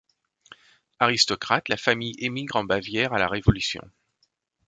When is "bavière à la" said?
2.63-3.27